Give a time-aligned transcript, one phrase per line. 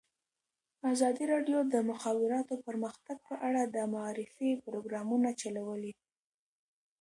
[0.91, 5.93] ازادي راډیو د د مخابراتو پرمختګ په اړه د معارفې پروګرامونه چلولي.